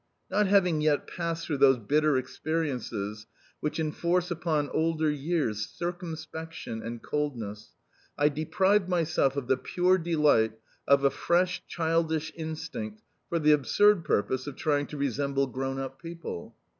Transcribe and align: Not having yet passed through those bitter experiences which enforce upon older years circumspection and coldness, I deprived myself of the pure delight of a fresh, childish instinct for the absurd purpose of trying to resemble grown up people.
Not 0.31 0.47
having 0.47 0.81
yet 0.81 1.05
passed 1.05 1.45
through 1.45 1.59
those 1.59 1.77
bitter 1.77 2.17
experiences 2.17 3.27
which 3.59 3.79
enforce 3.79 4.31
upon 4.31 4.67
older 4.71 5.11
years 5.11 5.67
circumspection 5.69 6.81
and 6.81 7.03
coldness, 7.03 7.75
I 8.17 8.29
deprived 8.29 8.89
myself 8.89 9.37
of 9.37 9.45
the 9.45 9.57
pure 9.57 9.99
delight 9.99 10.53
of 10.87 11.03
a 11.03 11.11
fresh, 11.11 11.61
childish 11.67 12.31
instinct 12.35 13.03
for 13.29 13.37
the 13.37 13.51
absurd 13.51 14.03
purpose 14.03 14.47
of 14.47 14.55
trying 14.55 14.87
to 14.87 14.97
resemble 14.97 15.45
grown 15.45 15.77
up 15.77 16.01
people. 16.01 16.55